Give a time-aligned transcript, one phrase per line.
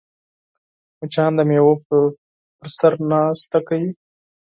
[0.99, 1.95] مچان د میوو په
[2.77, 3.89] سر ناسته کوي